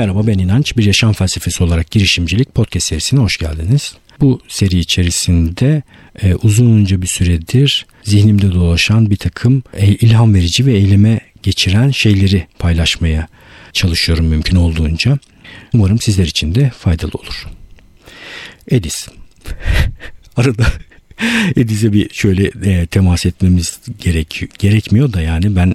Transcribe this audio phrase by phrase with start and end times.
[0.00, 0.76] Merhaba ben İnanç.
[0.76, 3.94] Bir yaşam felsefesi olarak girişimcilik podcast serisine hoş geldiniz.
[4.20, 5.82] Bu seri içerisinde
[6.22, 12.46] e, uzunca bir süredir zihnimde dolaşan bir takım e, ilham verici ve eyleme geçiren şeyleri
[12.58, 13.28] paylaşmaya
[13.72, 15.18] çalışıyorum mümkün olduğunca.
[15.74, 17.46] Umarım sizler için de faydalı olur.
[18.70, 19.08] Edis.
[20.36, 20.66] Arada
[21.56, 25.74] Edis'e bir şöyle e, temas etmemiz gerek gerekmiyor da yani ben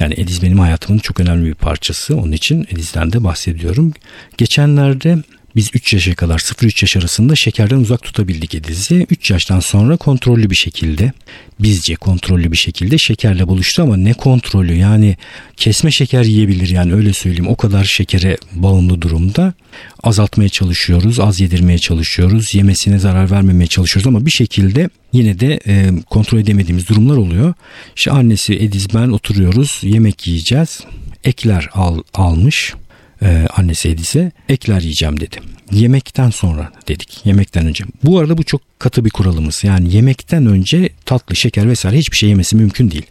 [0.00, 2.16] yani Ediz benim hayatımın çok önemli bir parçası.
[2.16, 3.92] Onun için Ediz'den de bahsediyorum.
[4.38, 5.18] Geçenlerde
[5.56, 9.06] biz 3 yaşa kadar 0-3 yaş arasında şekerden uzak tutabildik Ediz'i.
[9.10, 11.12] 3 yaştan sonra kontrollü bir şekilde
[11.60, 14.74] bizce kontrollü bir şekilde şekerle buluştu ama ne kontrolü?
[14.74, 15.16] Yani
[15.56, 17.48] kesme şeker yiyebilir yani öyle söyleyeyim.
[17.48, 19.54] O kadar şekere bağımlı durumda.
[20.02, 25.90] Azaltmaya çalışıyoruz az yedirmeye çalışıyoruz yemesine zarar vermemeye çalışıyoruz ama bir şekilde yine de e,
[26.10, 27.54] kontrol edemediğimiz durumlar oluyor.
[27.96, 30.80] İşte annesi Ediz ben oturuyoruz yemek yiyeceğiz.
[31.24, 32.74] Ekler al, almış
[33.22, 35.36] e, annesi Ediz'e ekler yiyeceğim dedi.
[35.72, 37.20] Yemekten sonra dedik.
[37.24, 37.84] Yemekten önce.
[38.04, 39.64] Bu arada bu çok katı bir kuralımız.
[39.64, 43.06] Yani yemekten önce tatlı, şeker vesaire hiçbir şey yemesi mümkün değil.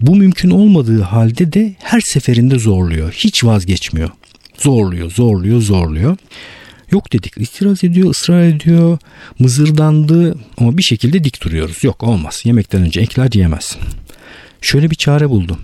[0.00, 3.12] Bu mümkün olmadığı halde de her seferinde zorluyor.
[3.12, 4.10] Hiç vazgeçmiyor.
[4.58, 6.16] Zorluyor, zorluyor, zorluyor.
[6.90, 8.98] Yok dedik itiraz ediyor, ısrar ediyor,
[9.38, 11.84] mızırdandı ama bir şekilde dik duruyoruz.
[11.84, 13.80] Yok olmaz yemekten önce ekler yiyemezsin.
[14.60, 15.58] Şöyle bir çare buldum.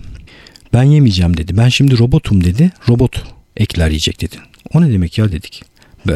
[0.73, 1.57] Ben yemeyeceğim dedi.
[1.57, 2.71] Ben şimdi robotum dedi.
[2.89, 3.23] Robot
[3.57, 4.35] ekler yiyecek dedi.
[4.73, 5.63] O ne demek ya dedik.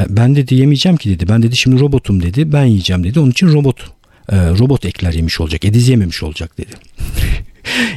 [0.10, 1.30] Ben dedi yemeyeceğim ki dedi.
[1.30, 2.54] Ben dedi şimdi robotum dedi.
[2.54, 3.20] Ben yiyeceğim dedi.
[3.20, 3.80] Onun için robot
[4.30, 5.66] e, robot ekler yemiş olacak.
[5.66, 6.72] Ediz yememiş olacak dedi.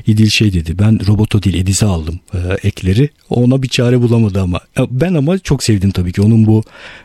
[0.06, 3.08] İdil şey dedi ben roboto değil Ediz'e aldım e, ekleri.
[3.30, 4.60] Ona bir çare bulamadı ama.
[4.90, 6.62] Ben ama çok sevdim tabii ki onun bu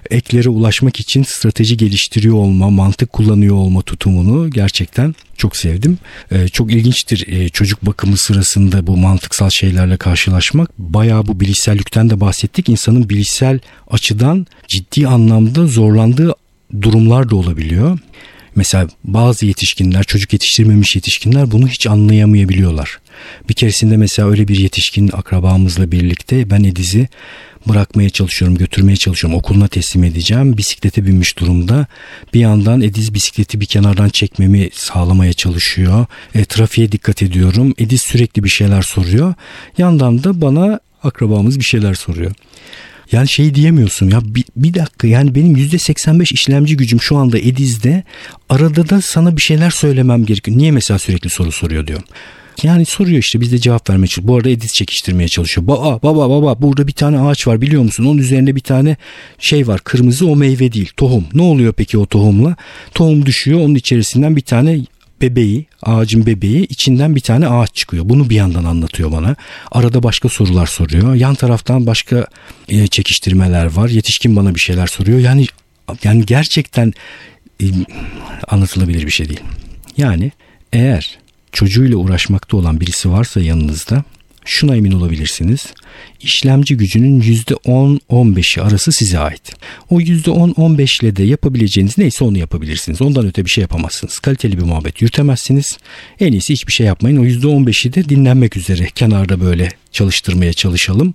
[0.09, 5.97] eklere ulaşmak için strateji geliştiriyor olma, mantık kullanıyor olma tutumunu gerçekten çok sevdim.
[6.31, 10.79] E, çok ilginçtir e, çocuk bakımı sırasında bu mantıksal şeylerle karşılaşmak.
[10.79, 12.69] Bayağı bu bilişsellikten de bahsettik.
[12.69, 13.59] İnsanın bilişsel
[13.91, 16.35] açıdan ciddi anlamda zorlandığı
[16.81, 17.99] durumlar da olabiliyor.
[18.55, 22.99] Mesela bazı yetişkinler, çocuk yetiştirmemiş yetişkinler bunu hiç anlayamayabiliyorlar.
[23.49, 27.07] Bir keresinde mesela öyle bir yetişkin akrabamızla birlikte ben Ediz'i
[27.67, 29.39] bırakmaya çalışıyorum, götürmeye çalışıyorum.
[29.39, 30.57] Okuluna teslim edeceğim.
[30.57, 31.87] Bisiklete binmiş durumda.
[32.33, 36.05] Bir yandan Ediz bisikleti bir kenardan çekmemi sağlamaya çalışıyor.
[36.35, 37.73] E, trafiğe dikkat ediyorum.
[37.77, 39.33] Ediz sürekli bir şeyler soruyor.
[39.77, 42.31] Yandan da bana akrabamız bir şeyler soruyor.
[43.11, 47.39] Yani şey diyemiyorsun ya bir, bir dakika yani benim yüzde 85 işlemci gücüm şu anda
[47.39, 48.03] Ediz'de
[48.49, 50.57] arada da sana bir şeyler söylemem gerekiyor.
[50.57, 52.05] Niye mesela sürekli soru soruyor diyorum.
[52.63, 54.27] Yani soruyor işte biz de cevap vermeye çalışıyoruz.
[54.27, 55.67] Bu arada Ediz çekiştirmeye çalışıyor.
[55.67, 58.05] Baba baba baba burada bir tane ağaç var biliyor musun?
[58.05, 58.97] Onun üzerinde bir tane
[59.39, 61.25] şey var kırmızı o meyve değil tohum.
[61.33, 62.55] Ne oluyor peki o tohumla?
[62.93, 64.79] Tohum düşüyor onun içerisinden bir tane
[65.25, 68.09] bebeği, ağacın bebeği içinden bir tane ağaç çıkıyor.
[68.09, 69.35] Bunu bir yandan anlatıyor bana.
[69.71, 71.15] Arada başka sorular soruyor.
[71.15, 72.27] Yan taraftan başka
[72.67, 73.89] e, çekiştirmeler var.
[73.89, 75.19] Yetişkin bana bir şeyler soruyor.
[75.19, 75.45] Yani
[76.03, 76.93] yani gerçekten
[77.61, 77.65] e,
[78.47, 79.41] anlatılabilir bir şey değil.
[79.97, 80.31] Yani
[80.73, 81.19] eğer
[81.51, 84.03] çocuğuyla uğraşmakta olan birisi varsa yanınızda
[84.45, 85.65] şuna emin olabilirsiniz.
[86.21, 89.53] İşlemci gücünün %10-15'i arası size ait.
[89.89, 93.01] O %10-15 ile de yapabileceğiniz neyse onu yapabilirsiniz.
[93.01, 94.19] Ondan öte bir şey yapamazsınız.
[94.19, 95.77] Kaliteli bir muhabbet yürütemezsiniz.
[96.19, 97.17] En iyisi hiçbir şey yapmayın.
[97.17, 101.13] O %15'i de dinlenmek üzere kenarda böyle çalıştırmaya çalışalım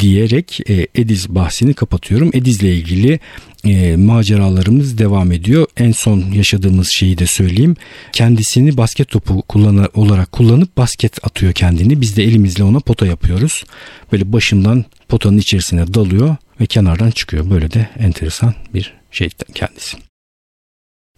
[0.00, 2.30] diyerek e, Ediz bahsini kapatıyorum.
[2.32, 3.20] Ediz'le ilgili
[3.64, 5.66] e, maceralarımız devam ediyor.
[5.76, 7.76] En son yaşadığımız şeyi de söyleyeyim.
[8.12, 12.00] Kendisini basket topu kullanı, olarak kullanıp basket atıyor kendini.
[12.00, 13.64] Biz de elimizle ona pota yapıyoruz.
[14.12, 17.50] Böyle başından potanın içerisine dalıyor ve kenardan çıkıyor.
[17.50, 19.96] Böyle de enteresan bir şey kendisi.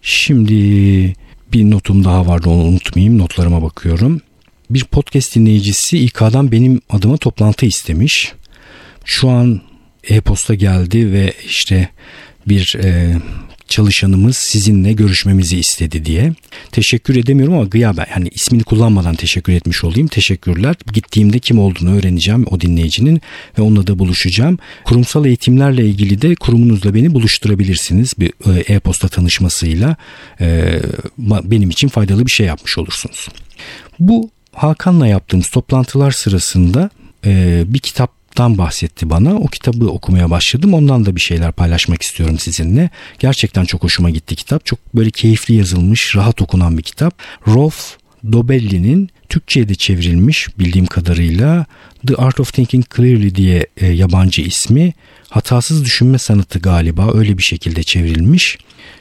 [0.03, 0.55] Şimdi
[1.53, 3.19] bir notum daha vardı onu unutmayayım.
[3.19, 4.21] Notlarıma bakıyorum.
[4.71, 8.33] Bir podcast dinleyicisi İK'dan benim adıma toplantı istemiş.
[9.05, 9.61] Şu an
[10.05, 11.88] e-posta geldi ve işte
[12.47, 13.15] bir e,
[13.71, 16.33] çalışanımız sizinle görüşmemizi istedi diye.
[16.72, 20.09] Teşekkür edemiyorum ama gıyaben yani ismini kullanmadan teşekkür etmiş olayım.
[20.09, 20.77] Teşekkürler.
[20.93, 23.21] Gittiğimde kim olduğunu öğreneceğim o dinleyicinin
[23.59, 24.59] ve onunla da buluşacağım.
[24.84, 29.97] Kurumsal eğitimlerle ilgili de kurumunuzla beni buluşturabilirsiniz bir e, e-posta tanışmasıyla.
[30.41, 30.80] E,
[31.19, 33.28] benim için faydalı bir şey yapmış olursunuz.
[33.98, 36.91] Bu Hakan'la yaptığımız toplantılar sırasında
[37.27, 39.34] e, bir kitap kitaptan bahsetti bana.
[39.34, 40.74] O kitabı okumaya başladım.
[40.74, 42.91] Ondan da bir şeyler paylaşmak istiyorum sizinle.
[43.18, 44.66] Gerçekten çok hoşuma gitti kitap.
[44.66, 47.15] Çok böyle keyifli yazılmış, rahat okunan bir kitap.
[47.47, 47.97] Rolf
[48.32, 51.66] Dobelli'nin Türkçe'ye de çevrilmiş bildiğim kadarıyla
[52.06, 54.92] The Art of Thinking Clearly diye e, yabancı ismi.
[55.28, 58.59] Hatasız düşünme sanatı galiba öyle bir şekilde çevrilmiş.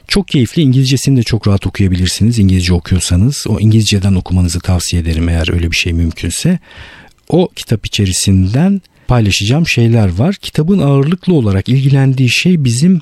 [0.07, 3.45] Çok keyifli İngilizcesini de çok rahat okuyabilirsiniz İngilizce okuyorsanız.
[3.49, 6.59] O İngilizceden okumanızı tavsiye ederim eğer öyle bir şey mümkünse.
[7.29, 10.35] O kitap içerisinden paylaşacağım şeyler var.
[10.35, 13.01] Kitabın ağırlıklı olarak ilgilendiği şey bizim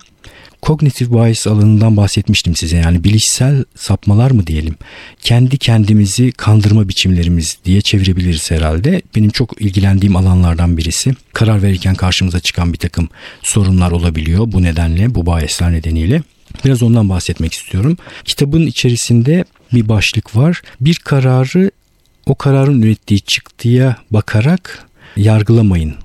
[0.61, 2.77] kognitif bias alanından bahsetmiştim size.
[2.77, 4.75] Yani bilişsel sapmalar mı diyelim.
[5.21, 9.01] Kendi kendimizi kandırma biçimlerimiz diye çevirebiliriz herhalde.
[9.15, 11.13] Benim çok ilgilendiğim alanlardan birisi.
[11.33, 13.09] Karar verirken karşımıza çıkan bir takım
[13.43, 16.21] sorunlar olabiliyor bu nedenle, bu biasler nedeniyle.
[16.65, 17.97] Biraz ondan bahsetmek istiyorum.
[18.25, 20.61] Kitabın içerisinde bir başlık var.
[20.81, 21.71] Bir kararı
[22.25, 24.86] o kararın ürettiği çıktıya bakarak
[25.17, 25.95] yargılamayın.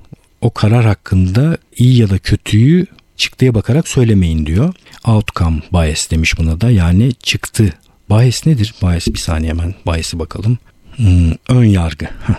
[0.40, 2.86] O karar hakkında iyi ya da kötüyü
[3.16, 4.74] çıktıya bakarak söylemeyin diyor.
[5.06, 7.72] Outcome bias demiş buna da yani çıktı.
[8.10, 8.74] Bias nedir?
[8.82, 10.58] Bias bir saniye hemen bias'ı bakalım.
[10.96, 12.04] Hmm, ön yargı.
[12.04, 12.34] Heh,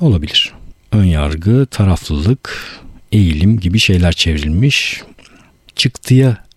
[0.00, 0.52] olabilir.
[0.92, 2.78] Ön yargı, taraflılık,
[3.12, 5.02] eğilim gibi şeyler çevrilmiş.
[5.76, 6.47] Çıktıya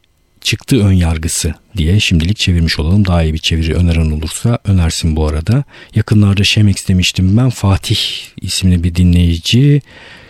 [0.42, 3.06] çıktı ön yargısı diye şimdilik çevirmiş olalım.
[3.06, 5.64] Daha iyi bir çeviri öneren olursa önersin bu arada.
[5.96, 7.50] Yakınlarda Şemex demiştim ben.
[7.50, 7.98] Fatih
[8.42, 9.82] isimli bir dinleyici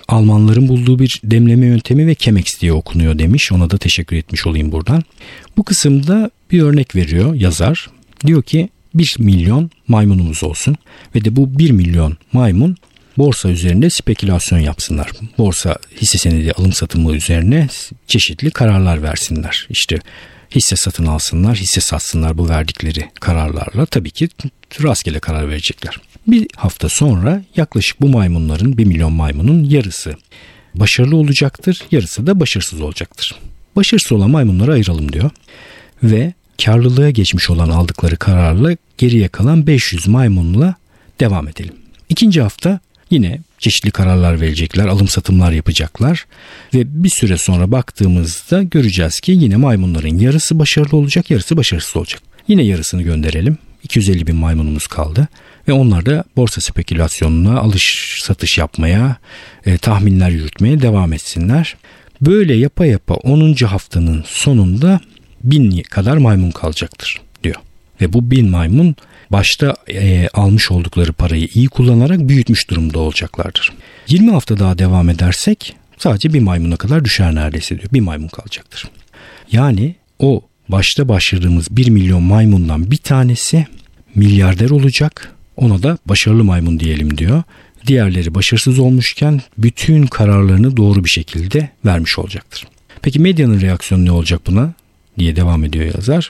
[0.08, 3.52] Almanların bulduğu bir demleme yöntemi ve Chemex diye okunuyor demiş.
[3.52, 5.04] Ona da teşekkür etmiş olayım buradan.
[5.58, 7.90] Bu kısımda bir örnek veriyor yazar.
[8.28, 10.76] Diyor ki 1 milyon maymunumuz olsun
[11.16, 12.78] ve de bu 1 milyon maymun
[13.18, 15.12] borsa üzerinde spekülasyon yapsınlar.
[15.38, 17.68] Borsa hisse senedi alım satımı üzerine
[18.08, 19.68] çeşitli kararlar versinler.
[19.70, 20.00] İşte
[20.56, 24.30] hisse satın alsınlar, hisse satsınlar bu verdikleri kararlarla tabii ki
[24.84, 25.98] rastgele karar verecekler.
[26.28, 30.16] Bir hafta sonra yaklaşık bu maymunların 1 milyon maymunun yarısı
[30.76, 33.36] başarılı olacaktır, yarısı da başarısız olacaktır.
[33.76, 35.30] Başarısız olan maymunları ayıralım diyor
[36.04, 36.34] ve
[36.66, 40.76] karlılığa geçmiş olan aldıkları kararla geriye kalan 500 maymunla
[41.20, 41.74] devam edelim.
[42.10, 42.80] İkinci hafta
[43.12, 46.26] yine çeşitli kararlar verecekler, alım satımlar yapacaklar
[46.74, 52.22] ve bir süre sonra baktığımızda göreceğiz ki yine maymunların yarısı başarılı olacak, yarısı başarısız olacak.
[52.48, 53.58] Yine yarısını gönderelim.
[53.84, 55.28] 250 bin maymunumuz kaldı
[55.68, 59.16] ve onlar da borsa spekülasyonuna alış satış yapmaya,
[59.66, 61.76] e, tahminler yürütmeye devam etsinler.
[62.22, 63.54] Böyle yapa yapa 10.
[63.66, 65.00] haftanın sonunda
[65.44, 67.56] bin kadar maymun kalacaktır diyor.
[68.02, 68.96] Ve bu bin maymun
[69.32, 73.74] başta e, almış oldukları parayı iyi kullanarak büyütmüş durumda olacaklardır.
[74.08, 77.90] 20 hafta daha devam edersek sadece bir maymuna kadar düşer neredeyse diyor.
[77.94, 78.88] Bir maymun kalacaktır.
[79.52, 83.68] Yani o başta başladığımız 1 milyon maymundan bir tanesi
[84.16, 85.36] milyarder olacak.
[85.58, 87.44] Ona da başarılı maymun diyelim diyor.
[87.88, 92.68] Diğerleri başarısız olmuşken bütün kararlarını doğru bir şekilde vermiş olacaktır.
[93.02, 94.74] Peki medyanın reaksiyonu ne olacak buna
[95.20, 96.30] diye devam ediyor yazar.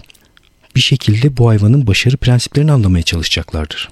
[0.75, 3.89] Bir şekilde bu hayvanın başarı prensiplerini anlamaya çalışacaklardır.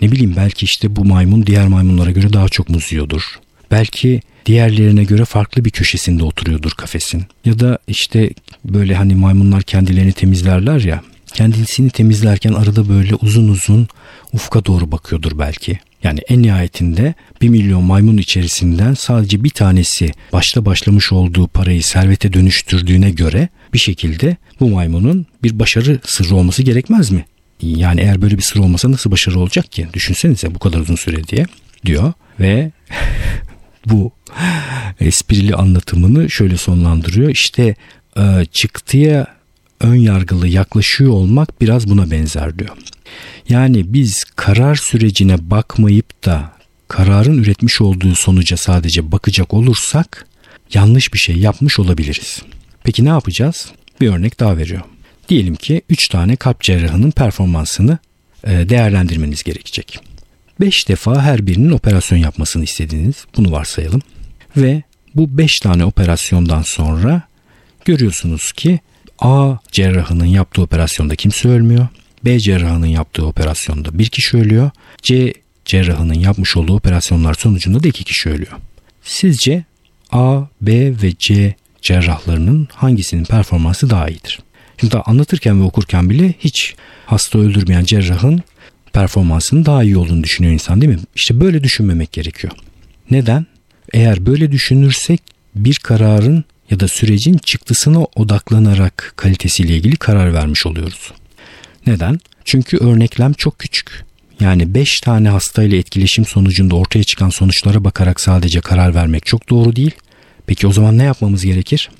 [0.00, 2.92] Ne bileyim belki işte bu maymun diğer maymunlara göre daha çok muz.
[3.70, 7.24] Belki diğerlerine göre farklı bir köşesinde oturuyordur kafesin.
[7.44, 8.30] Ya da işte
[8.64, 11.02] böyle hani maymunlar kendilerini temizlerler ya
[11.34, 13.88] kendisini temizlerken arada böyle uzun uzun
[14.32, 15.78] ufka doğru bakıyordur belki.
[16.04, 22.32] Yani en nihayetinde bir milyon maymun içerisinden sadece bir tanesi başta başlamış olduğu parayı servete
[22.32, 27.24] dönüştürdüğüne göre bir şekilde bu maymunun bir başarı sırrı olması gerekmez mi?
[27.62, 29.88] Yani eğer böyle bir sır olmasa nasıl başarı olacak ki?
[29.92, 31.46] Düşünsenize bu kadar uzun süre diye
[31.86, 32.70] diyor ve
[33.86, 34.12] bu
[35.00, 37.30] esprili anlatımını şöyle sonlandırıyor.
[37.30, 37.74] İşte
[38.16, 39.26] e, çıktıya
[39.82, 42.76] ön yargılı yaklaşıyor olmak biraz buna benzer diyor.
[43.48, 46.52] Yani biz karar sürecine bakmayıp da
[46.88, 50.26] kararın üretmiş olduğu sonuca sadece bakacak olursak
[50.74, 52.42] yanlış bir şey yapmış olabiliriz.
[52.84, 53.70] Peki ne yapacağız?
[54.00, 54.82] Bir örnek daha veriyor.
[55.28, 57.98] Diyelim ki 3 tane kalp cerrahının performansını
[58.44, 59.98] e, değerlendirmeniz gerekecek.
[60.60, 64.00] 5 defa her birinin operasyon yapmasını istediğiniz bunu varsayalım.
[64.56, 64.82] Ve
[65.14, 67.22] bu 5 tane operasyondan sonra
[67.84, 68.80] görüyorsunuz ki
[69.22, 71.88] A cerrahının yaptığı operasyonda kimse ölmüyor.
[72.24, 74.70] B cerrahının yaptığı operasyonda bir kişi ölüyor.
[75.02, 78.52] C cerrahının yapmış olduğu operasyonlar sonucunda da iki kişi ölüyor.
[79.02, 79.64] Sizce
[80.12, 84.38] A, B ve C cerrahlarının hangisinin performansı daha iyidir?
[84.80, 86.74] Şimdi anlatırken ve okurken bile hiç
[87.06, 88.42] hasta öldürmeyen cerrahın
[88.92, 91.00] performansının daha iyi olduğunu düşünüyor insan değil mi?
[91.14, 92.52] İşte böyle düşünmemek gerekiyor.
[93.10, 93.46] Neden?
[93.92, 95.20] Eğer böyle düşünürsek
[95.54, 101.12] bir kararın ya da sürecin çıktısına odaklanarak kalitesiyle ilgili karar vermiş oluyoruz.
[101.86, 102.20] Neden?
[102.44, 104.04] Çünkü örneklem çok küçük.
[104.40, 109.76] Yani 5 tane hastayla etkileşim sonucunda ortaya çıkan sonuçlara bakarak sadece karar vermek çok doğru
[109.76, 109.90] değil.
[110.46, 111.90] Peki o zaman ne yapmamız gerekir?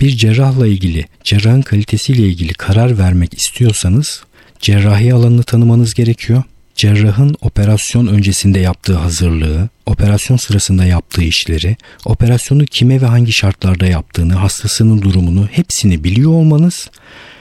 [0.00, 4.22] Bir cerrahla ilgili, cerrahın kalitesiyle ilgili karar vermek istiyorsanız
[4.60, 6.42] cerrahi alanını tanımanız gerekiyor
[6.80, 14.34] cerrahın operasyon öncesinde yaptığı hazırlığı, operasyon sırasında yaptığı işleri, operasyonu kime ve hangi şartlarda yaptığını,
[14.34, 16.90] hastasının durumunu hepsini biliyor olmanız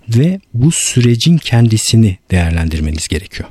[0.10, 3.50] ve bu sürecin kendisini değerlendirmeniz gerekiyor.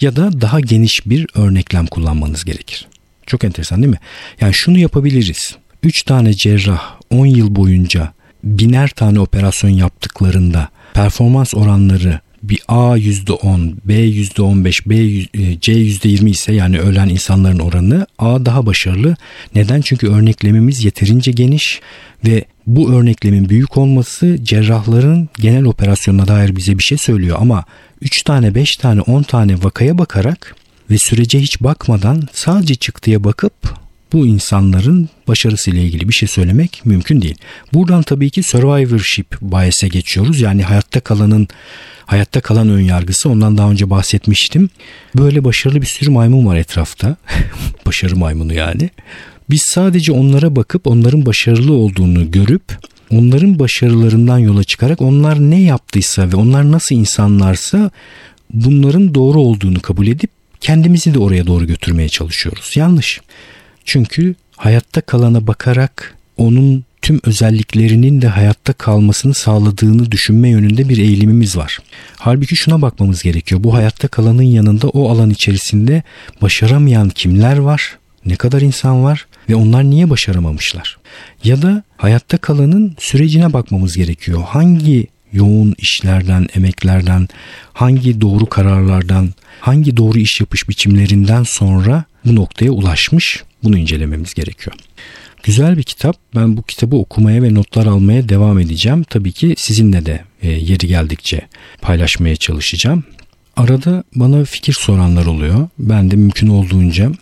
[0.00, 2.88] Ya da daha geniş bir örneklem kullanmanız gerekir.
[3.26, 4.00] Çok enteresan değil mi?
[4.40, 5.56] Yani şunu yapabiliriz.
[5.82, 8.12] 3 tane cerrah 10 yıl boyunca
[8.44, 16.30] biner tane operasyon yaptıklarında performans oranları bir A %10, B %15, B, e, C %20
[16.30, 19.16] ise yani ölen insanların oranı A daha başarılı.
[19.54, 19.80] Neden?
[19.80, 21.80] Çünkü örneklememiz yeterince geniş
[22.26, 27.64] ve bu örneklemin büyük olması cerrahların genel operasyonuna dair bize bir şey söylüyor ama
[28.00, 30.56] 3 tane, 5 tane, 10 tane vakaya bakarak
[30.90, 33.81] ve sürece hiç bakmadan sadece çıktıya bakıp
[34.12, 37.34] bu insanların başarısıyla ilgili bir şey söylemek mümkün değil.
[37.74, 40.40] Buradan tabii ki survivorship bias'e geçiyoruz.
[40.40, 41.48] Yani hayatta kalanın
[42.06, 44.70] hayatta kalan ön yargısı ondan daha önce bahsetmiştim.
[45.16, 47.16] Böyle başarılı bir sürü maymun var etrafta.
[47.86, 48.90] Başarı maymunu yani.
[49.50, 52.62] Biz sadece onlara bakıp onların başarılı olduğunu görüp
[53.10, 57.90] onların başarılarından yola çıkarak onlar ne yaptıysa ve onlar nasıl insanlarsa
[58.52, 62.76] bunların doğru olduğunu kabul edip kendimizi de oraya doğru götürmeye çalışıyoruz.
[62.76, 63.20] Yanlış.
[63.84, 71.56] Çünkü hayatta kalana bakarak onun tüm özelliklerinin de hayatta kalmasını sağladığını düşünme yönünde bir eğilimimiz
[71.56, 71.78] var.
[72.16, 73.64] Halbuki şuna bakmamız gerekiyor.
[73.64, 76.02] Bu hayatta kalanın yanında o alan içerisinde
[76.42, 77.98] başaramayan kimler var?
[78.26, 80.98] Ne kadar insan var ve onlar niye başaramamışlar?
[81.44, 84.42] Ya da hayatta kalanın sürecine bakmamız gerekiyor.
[84.46, 87.28] Hangi yoğun işlerden, emeklerden,
[87.72, 89.28] hangi doğru kararlardan,
[89.60, 93.42] hangi doğru iş yapış biçimlerinden sonra bu noktaya ulaşmış?
[93.64, 94.76] Bunu incelememiz gerekiyor.
[95.42, 96.16] Güzel bir kitap.
[96.34, 99.02] Ben bu kitabı okumaya ve notlar almaya devam edeceğim.
[99.02, 101.40] Tabii ki sizinle de e, yeri geldikçe
[101.80, 103.04] paylaşmaya çalışacağım.
[103.56, 105.68] Arada bana fikir soranlar oluyor.
[105.78, 107.12] Ben de mümkün olduğunca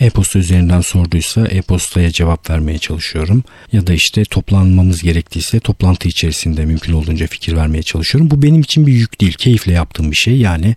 [0.00, 3.44] e-posta üzerinden sorduysa e-postaya cevap vermeye çalışıyorum.
[3.72, 8.30] Ya da işte toplanmamız gerektiyse toplantı içerisinde mümkün olduğunca fikir vermeye çalışıyorum.
[8.30, 9.32] Bu benim için bir yük değil.
[9.32, 10.36] Keyifle yaptığım bir şey.
[10.36, 10.76] Yani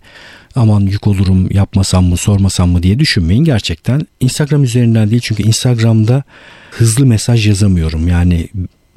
[0.58, 3.44] aman yük olurum yapmasam mı sormasam mı diye düşünmeyin.
[3.44, 6.22] Gerçekten Instagram üzerinden değil çünkü Instagram'da
[6.70, 8.08] hızlı mesaj yazamıyorum.
[8.08, 8.48] Yani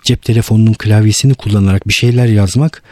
[0.04, 2.84] cep telefonunun klavyesini kullanarak bir şeyler yazmak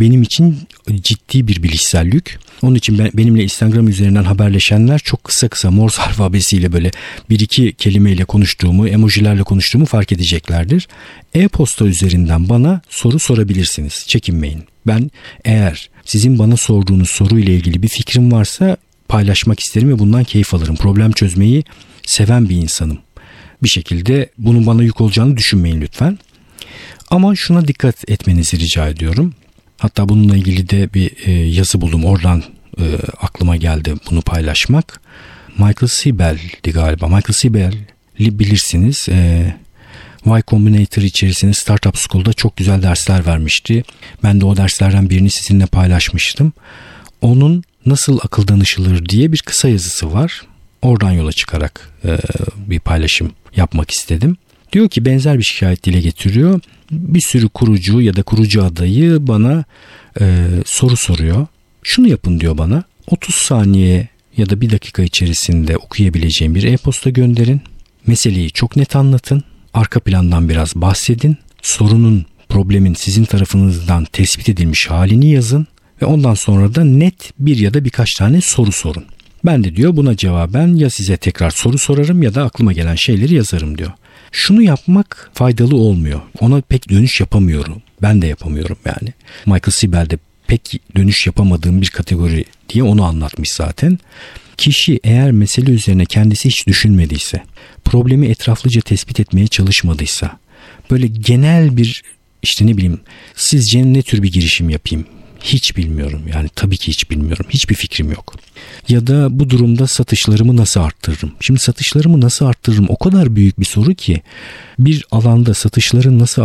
[0.00, 0.58] benim için
[1.00, 2.38] ciddi bir bilişsel yük.
[2.62, 6.90] Onun için ben, benimle Instagram üzerinden haberleşenler çok kısa kısa Morse alfabesiyle böyle
[7.30, 10.88] bir iki kelimeyle konuştuğumu, emojilerle konuştuğumu fark edeceklerdir.
[11.34, 14.04] E-posta üzerinden bana soru sorabilirsiniz.
[14.08, 14.64] Çekinmeyin.
[14.86, 15.10] Ben
[15.44, 18.76] eğer sizin bana sorduğunuz soruyla ilgili bir fikrim varsa
[19.08, 20.76] paylaşmak isterim ve bundan keyif alırım.
[20.76, 21.64] Problem çözmeyi
[22.06, 22.98] seven bir insanım.
[23.62, 26.18] Bir şekilde bunun bana yük olacağını düşünmeyin lütfen.
[27.10, 29.34] Ama şuna dikkat etmenizi rica ediyorum.
[29.78, 32.04] Hatta bununla ilgili de bir e, yazı buldum.
[32.04, 32.42] Oradan
[32.78, 32.84] e,
[33.20, 35.00] aklıma geldi bunu paylaşmak.
[35.58, 37.06] Michael Sibel'di galiba.
[37.06, 39.08] Michael Sibel'i bilirsiniz.
[39.08, 39.54] E,
[40.26, 43.82] Y Combinator içerisinde Startup School'da çok güzel dersler vermişti.
[44.22, 46.52] Ben de o derslerden birini sizinle paylaşmıştım.
[47.20, 50.42] Onun nasıl akıl danışılır diye bir kısa yazısı var.
[50.82, 52.18] Oradan yola çıkarak e,
[52.56, 54.36] bir paylaşım yapmak istedim.
[54.72, 56.60] Diyor ki benzer bir şikayet dile getiriyor.
[56.90, 59.64] Bir sürü kurucu ya da kurucu adayı bana
[60.20, 61.46] e, soru soruyor.
[61.82, 62.84] Şunu yapın diyor bana.
[63.06, 67.60] 30 saniye ya da bir dakika içerisinde okuyabileceğim bir e-posta gönderin.
[68.06, 69.42] Meseleyi çok net anlatın.
[69.74, 71.36] Arka plandan biraz bahsedin.
[71.62, 75.66] Sorunun, problemin sizin tarafınızdan tespit edilmiş halini yazın
[76.02, 79.04] ve ondan sonra da net bir ya da birkaç tane soru sorun.
[79.44, 83.34] Ben de diyor buna cevaben ya size tekrar soru sorarım ya da aklıma gelen şeyleri
[83.34, 83.92] yazarım diyor.
[84.32, 86.20] Şunu yapmak faydalı olmuyor.
[86.40, 87.82] Ona pek dönüş yapamıyorum.
[88.02, 89.12] Ben de yapamıyorum yani.
[89.46, 93.98] Michael Sibel de pek dönüş yapamadığım bir kategori diye onu anlatmış zaten.
[94.58, 97.42] Kişi eğer mesele üzerine kendisi hiç düşünmediyse,
[97.84, 100.38] problemi etraflıca tespit etmeye çalışmadıysa,
[100.90, 102.02] böyle genel bir
[102.42, 103.00] işte ne bileyim
[103.36, 105.06] sizce ne tür bir girişim yapayım
[105.42, 107.46] hiç bilmiyorum yani tabii ki hiç bilmiyorum.
[107.50, 108.34] Hiçbir fikrim yok.
[108.88, 111.32] Ya da bu durumda satışlarımı nasıl arttırırım?
[111.40, 112.86] Şimdi satışlarımı nasıl arttırırım?
[112.88, 114.22] O kadar büyük bir soru ki
[114.78, 116.42] bir alanda satışların nasıl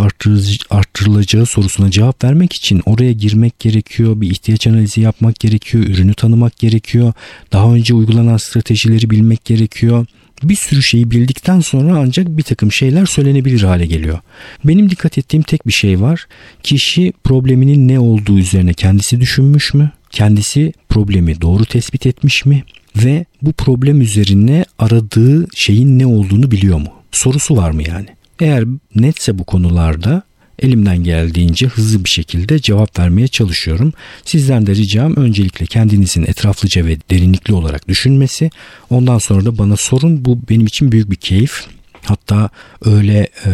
[0.70, 4.22] arttırılacağı sorusuna cevap vermek için oraya girmek gerekiyor.
[4.22, 5.84] Bir ihtiyaç analizi yapmak gerekiyor.
[5.84, 7.14] Ürünü tanımak gerekiyor.
[7.52, 10.06] Daha önce uygulanan stratejileri bilmek gerekiyor
[10.50, 14.20] bir sürü şeyi bildikten sonra ancak bir takım şeyler söylenebilir hale geliyor.
[14.66, 16.28] Benim dikkat ettiğim tek bir şey var.
[16.64, 19.92] Kişi probleminin ne olduğu üzerine kendisi düşünmüş mü?
[20.10, 22.64] Kendisi problemi doğru tespit etmiş mi?
[22.96, 26.90] Ve bu problem üzerine aradığı şeyin ne olduğunu biliyor mu?
[27.12, 28.08] Sorusu var mı yani?
[28.40, 28.64] Eğer
[28.96, 30.24] netse bu konularda
[30.60, 33.94] elimden geldiğince hızlı bir şekilde cevap vermeye çalışıyorum.
[34.26, 38.50] Sizden de ricam öncelikle kendinizin etraflıca ve derinlikli olarak düşünmesi.
[38.90, 40.26] Ondan sonra da bana sorun.
[40.26, 41.66] Bu benim için büyük bir keyif.
[42.06, 42.50] Hatta
[42.86, 43.50] öyle e,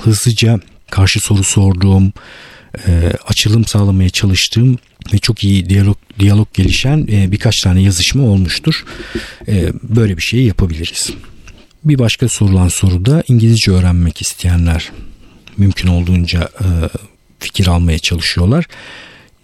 [0.00, 2.12] hızlıca karşı soru sorduğum,
[2.86, 4.78] e, açılım sağlamaya çalıştığım
[5.12, 8.84] ve çok iyi diyalog diyalog gelişen e, birkaç tane yazışma olmuştur.
[9.48, 11.10] E, böyle bir şeyi yapabiliriz.
[11.84, 14.90] Bir başka sorulan soru da İngilizce öğrenmek isteyenler
[15.56, 16.66] mümkün olduğunca e,
[17.38, 18.66] fikir almaya çalışıyorlar.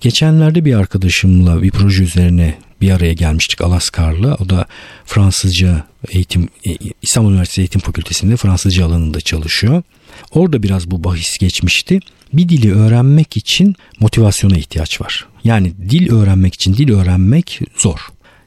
[0.01, 4.35] Geçenlerde bir arkadaşımla bir proje üzerine bir araya gelmiştik Alaskar'la.
[4.35, 4.67] O da
[5.05, 9.83] Fransızca eğitim e, İstanbul Üniversitesi Eğitim Fakültesi'nde Fransızca alanında çalışıyor.
[10.31, 12.01] Orada biraz bu bahis geçmişti.
[12.33, 15.27] Bir dili öğrenmek için motivasyona ihtiyaç var.
[15.45, 17.99] Yani dil öğrenmek için dil öğrenmek zor.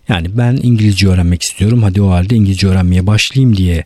[0.09, 1.83] Yani ben İngilizce öğrenmek istiyorum.
[1.83, 3.85] Hadi o halde İngilizce öğrenmeye başlayayım diye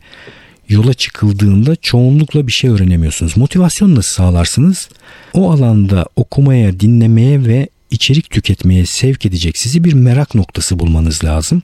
[0.68, 3.36] yola çıkıldığında çoğunlukla bir şey öğrenemiyorsunuz.
[3.36, 4.88] Motivasyon nasıl sağlarsınız?
[5.34, 11.62] O alanda okumaya, dinlemeye ve içerik tüketmeye sevk edecek sizi bir merak noktası bulmanız lazım.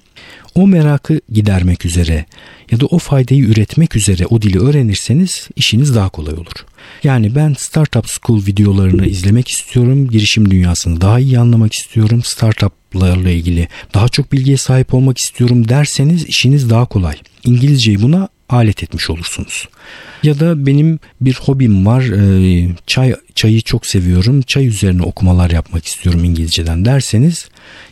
[0.55, 2.27] O merakı gidermek üzere
[2.71, 6.67] ya da o faydayı üretmek üzere o dili öğrenirseniz işiniz daha kolay olur.
[7.05, 10.09] Yani ben Startup School videolarını izlemek istiyorum.
[10.09, 12.23] Girişim dünyasını daha iyi anlamak istiyorum.
[12.25, 17.17] Startuplarla ilgili daha çok bilgiye sahip olmak istiyorum derseniz işiniz daha kolay.
[17.45, 19.69] İngilizceyi buna alet etmiş olursunuz.
[20.23, 22.03] Ya da benim bir hobim var.
[22.03, 24.43] E, çay çayı çok seviyorum.
[24.43, 27.49] Çay üzerine okumalar yapmak istiyorum İngilizceden derseniz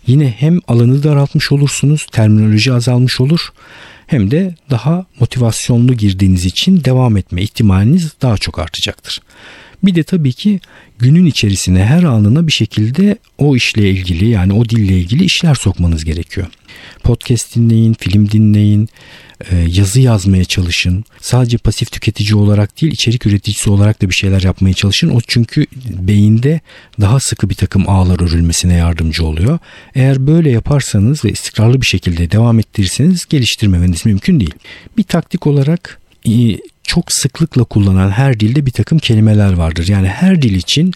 [0.06, 3.52] yine hem alanı daraltmış olursunuz, terminoloji azalmış olur
[4.06, 9.20] hem de daha motivasyonlu girdiğiniz için devam etme ihtimaliniz daha çok artacaktır.
[9.84, 10.60] Bir de tabii ki
[10.98, 16.04] günün içerisine her anına bir şekilde o işle ilgili yani o dille ilgili işler sokmanız
[16.04, 16.46] gerekiyor.
[17.02, 18.88] Podcast dinleyin, film dinleyin,
[19.50, 21.04] e, yazı yazmaya çalışın.
[21.20, 25.10] Sadece pasif tüketici olarak değil içerik üreticisi olarak da bir şeyler yapmaya çalışın.
[25.10, 26.60] O çünkü beyinde
[27.00, 29.58] daha sıkı bir takım ağlar örülmesine yardımcı oluyor.
[29.94, 34.54] Eğer böyle yaparsanız ve istikrarlı bir şekilde devam ettirirseniz geliştirmemeniz mümkün değil.
[34.96, 36.00] Bir taktik olarak
[36.90, 39.88] çok sıklıkla kullanılan her dilde bir takım kelimeler vardır.
[39.88, 40.92] Yani her dil için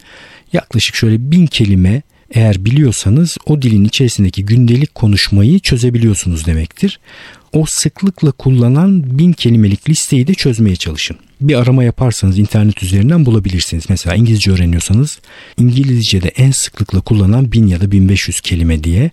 [0.53, 7.01] yaklaşık şöyle bin kelime eğer biliyorsanız o dilin içerisindeki gündelik konuşmayı çözebiliyorsunuz demektir.
[7.53, 11.17] O sıklıkla kullanılan bin kelimelik listeyi de çözmeye çalışın.
[11.41, 13.85] Bir arama yaparsanız internet üzerinden bulabilirsiniz.
[13.89, 15.19] Mesela İngilizce öğreniyorsanız
[15.59, 19.11] İngilizce'de en sıklıkla kullanılan bin ya da 1500 kelime diye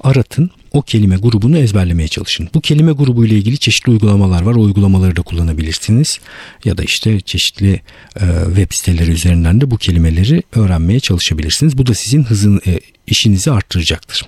[0.00, 2.48] aratın o kelime grubunu ezberlemeye çalışın.
[2.54, 4.54] Bu kelime grubu ile ilgili çeşitli uygulamalar var.
[4.54, 6.18] O uygulamaları da kullanabilirsiniz.
[6.64, 7.80] Ya da işte çeşitli
[8.20, 11.78] e, web siteleri üzerinden de bu kelimeleri öğrenmeye çalışabilirsiniz.
[11.78, 14.26] Bu da sizin hızın e, işinizi arttıracaktır.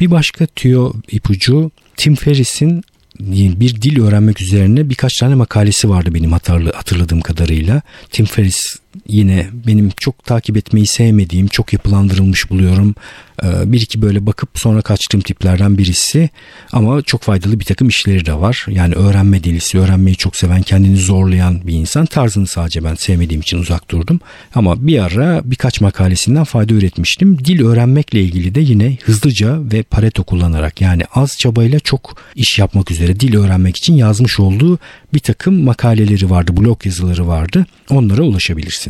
[0.00, 2.84] Bir başka tüyo ipucu Tim Ferriss'in
[3.20, 7.82] bir dil öğrenmek üzerine birkaç tane makalesi vardı benim hatırladığım kadarıyla.
[8.10, 8.76] Tim Ferriss
[9.08, 12.94] yine benim çok takip etmeyi sevmediğim, çok yapılandırılmış buluyorum.
[13.42, 16.28] Ee, bir iki böyle bakıp sonra kaçtığım tiplerden birisi
[16.72, 18.66] ama çok faydalı bir takım işleri de var.
[18.68, 22.06] Yani öğrenme delisi, öğrenmeyi çok seven, kendini zorlayan bir insan.
[22.06, 24.20] Tarzını sadece ben sevmediğim için uzak durdum.
[24.54, 27.44] Ama bir ara birkaç makalesinden fayda üretmiştim.
[27.44, 32.90] Dil öğrenmekle ilgili de yine hızlıca ve pareto kullanarak yani az çabayla çok iş yapmak
[32.90, 34.78] üzere dil öğrenmek için yazmış olduğu
[35.14, 37.66] bir takım makaleleri vardı, blog yazıları vardı.
[37.90, 38.83] Onlara ulaşabilirsiniz.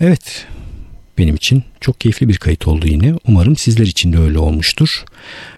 [0.00, 0.46] Evet,
[1.18, 3.14] benim için çok keyifli bir kayıt oldu yine.
[3.28, 5.04] Umarım sizler için de öyle olmuştur.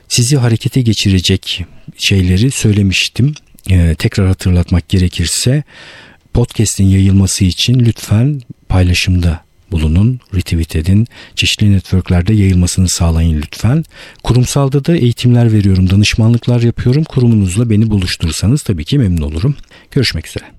[0.08, 1.64] Sizi harekete geçirecek
[1.96, 3.34] şeyleri söylemiştim.
[3.70, 5.62] Ee, tekrar hatırlatmak gerekirse
[6.34, 11.06] podcast'in yayılması için lütfen paylaşımda bulunun, retweet edin.
[11.34, 13.84] Çeşitli networklerde yayılmasını sağlayın lütfen.
[14.22, 17.04] Kurumsalda da eğitimler veriyorum, danışmanlıklar yapıyorum.
[17.04, 19.56] Kurumunuzla beni buluşturursanız tabii ki memnun olurum.
[19.90, 20.55] Görüşmek üzere.